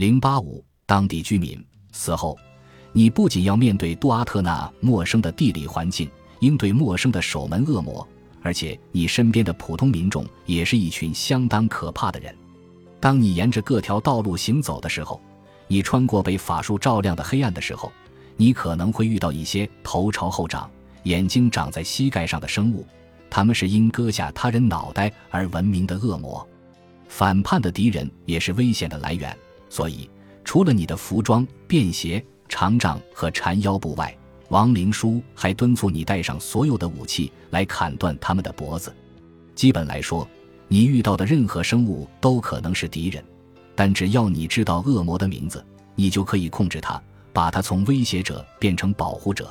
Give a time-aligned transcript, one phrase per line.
[0.00, 1.62] 零八五当地居民
[1.92, 2.34] 死后，
[2.90, 8.08] 你不仅要面对杜阿特那陌生的地理环境，应对陌生的守门恶魔，
[8.40, 12.34] 而且你身边的普通民众也是一群相当可怕的人。
[12.98, 15.20] 当你沿着各条道路行走的时候，
[15.68, 17.92] 你穿过被法术照亮的黑暗的时候，
[18.38, 20.70] 你可能会遇到一些头朝后长、
[21.02, 22.86] 眼睛长在膝盖上的生物，
[23.28, 26.48] 他们是因割下他人脑袋而闻名的恶魔。
[27.06, 29.36] 反叛的敌人也是危险的来源，
[29.70, 30.10] 所以
[30.44, 34.14] 除了你的服装、便鞋、长杖和缠腰布外，
[34.50, 38.94] 王灵书还敦促你带上所有的武器来砍断他们的脖子。
[39.54, 40.28] 基本来说。
[40.72, 43.24] 你遇到的任何生物都可能是敌人，
[43.74, 49.50] 但只要你知道恶魔的名字，你就可以控制它，把它从威胁者变成保护者。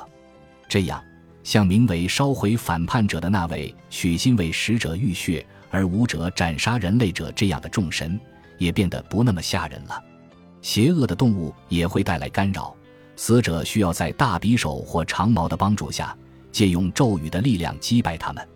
[0.69, 1.03] 这样，
[1.43, 8.17] 像名为烧毁反叛者的那位许心为使者浴血而武者斩杀人类者这样的众神，
[8.57, 10.01] 也变得不那么吓人了。
[10.61, 12.75] 邪恶的动物也会带来干扰，
[13.15, 16.15] 死者需要在大匕首或长矛的帮助下，
[16.51, 18.47] 借用咒语的力量击败他们。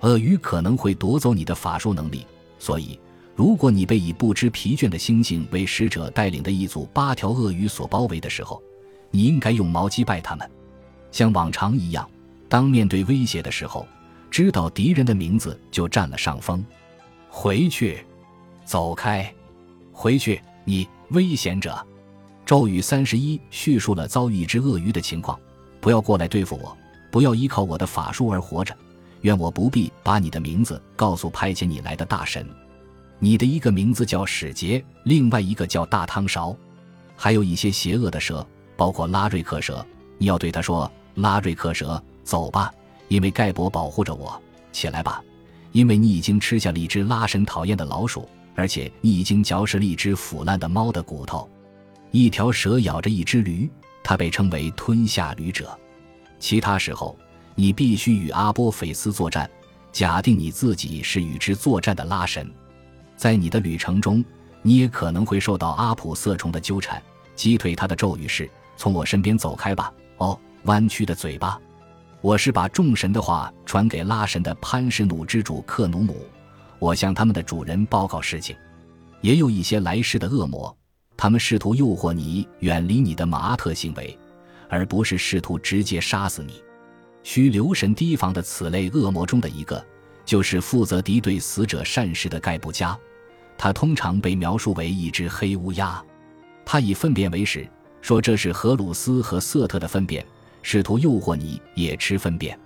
[0.00, 2.26] 鳄鱼可能会夺走你的法术能力，
[2.58, 2.98] 所以，
[3.34, 8.62] 如果你被以不知疲倦的猩猩为使者带领的一组八条鳄鱼所包围的时候，
[9.10, 10.48] 你应该用矛击败他们。
[11.10, 12.08] 像往常一样，
[12.48, 13.86] 当面对威胁的时候，
[14.30, 16.64] 知道敌人的名字就占了上风。
[17.28, 18.04] 回去，
[18.64, 19.32] 走开，
[19.90, 21.84] 回去，你危险者。
[22.44, 25.38] 咒语三十一叙述了遭遇一只鳄鱼的情况：
[25.80, 26.76] 不要过来对付我，
[27.10, 28.74] 不要依靠我的法术而活着。
[29.22, 32.46] 愿我不必把你的名字告诉派遣你来的大神。
[33.18, 36.56] 你的一个名字叫史杰，另外一个叫大汤勺，
[37.16, 39.84] 还有一些邪恶的蛇，包括拉瑞克蛇。
[40.18, 42.72] 你要对他说：“拉瑞克蛇，走吧，
[43.08, 44.40] 因为盖博保护着我。
[44.70, 45.22] 起来吧，
[45.72, 48.28] 因为你已经吃下了一只拉神讨厌的老鼠，
[48.58, 51.48] 而且你已经嚼食了一只腐烂的猫的骨头。
[52.10, 53.70] 一条蛇咬着一只驴，
[54.02, 55.78] 它被称为吞下驴者。
[56.40, 57.16] 其他时候。”
[57.60, 59.50] 你必须与阿波菲斯作战，
[59.90, 62.48] 假定你自己是与之作战的拉神。
[63.16, 64.24] 在你的旅程中，
[64.62, 67.02] 你也可能会受到阿普色虫的纠缠。
[67.34, 71.60] 击退他的咒语是：“从我身边走开吧！”哦，弯曲的嘴巴。
[72.20, 76.14] 我是把众神的话传给拉神的潘什努之主克努姆。
[76.78, 78.56] 我向他们的主人报告事情。
[79.20, 80.76] 也有一些来世的恶魔，
[81.16, 84.16] 他们试图诱惑你远离你的马特行为，
[84.68, 86.62] 而不是试图直接杀死你。
[87.24, 89.84] 需留神提防的此类恶魔中的一个，
[90.24, 92.96] 就是负责敌对死者善事的盖布加。
[93.58, 96.00] 他通常被描述为一只黑乌鸦。
[96.64, 97.68] 他以粪便为食，
[98.00, 100.24] 说这是荷鲁斯和瑟特的粪便，
[100.62, 102.56] 试图诱惑你也吃粪便。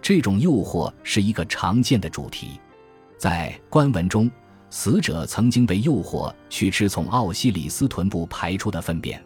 [0.00, 2.58] 这种诱惑是一个常见的主题。
[3.20, 4.30] 在官文中，
[4.70, 9.22] 死者曾经被诱惑去吃从奥西里斯臀部排出的粪便，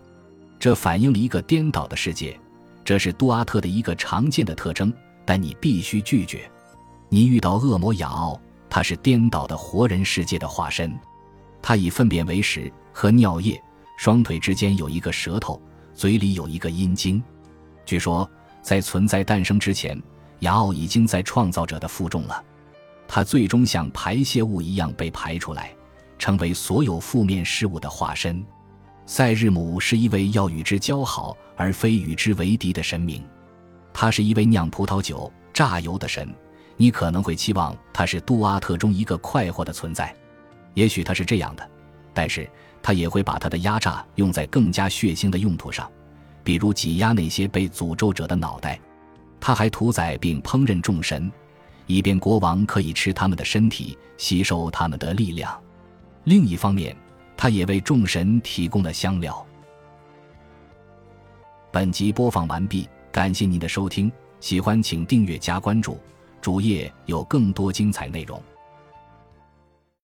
[0.58, 2.36] 这反映了一个颠倒的世界。
[2.84, 4.92] 这是杜阿特的一个常见的特征，
[5.24, 6.50] 但你必须拒绝。
[7.08, 8.36] 你遇到恶魔雅奥，
[8.68, 10.92] 他是颠倒的活人世界的化身，
[11.62, 13.62] 他以粪便为食和尿液，
[13.96, 15.62] 双腿之间有一个舌头，
[15.94, 17.22] 嘴里有一个阴茎。
[17.86, 18.28] 据说，
[18.60, 19.96] 在存在诞生之前，
[20.40, 22.42] 雅奥已经在创造者的腹中了。
[23.06, 25.74] 他最终像排泄物一样被排出来，
[26.18, 28.44] 成为所有负面事物的化身。
[29.06, 33.22] 赛日姆是一位要与之交好而非与之为敌的神明，
[33.92, 36.34] 他是一位酿葡萄酒、榨油的神。
[36.76, 40.12] 你可能会期望他是杜阿特中一个快活的存在，
[40.72, 41.70] 也许他是这样的，
[42.12, 42.50] 但是
[42.82, 45.88] 他也会把他的压榨用在更加血腥的用途上，
[46.42, 48.80] 比如挤压那些被诅咒者的脑袋。
[49.38, 51.30] 他还屠宰并烹饪众神，
[51.86, 55.58] 以便国王可以吃他们的身体，吸收他们的力量。
[56.24, 56.96] 另一方面。
[57.36, 59.44] 他也为众神提供了香料。
[61.72, 65.98] 本集播放完毕，感谢您的收听，喜欢请订阅加关注，
[66.40, 68.40] 主页有更多精彩内容。